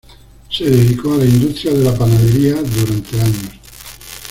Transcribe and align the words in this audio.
Se 0.49 0.63
dedicó 0.67 1.13
a 1.13 1.17
la 1.17 1.25
industria 1.25 1.73
de 1.75 1.83
la 1.83 1.95
panadería 1.95 2.55
durante 2.55 3.21
años. 3.21 3.51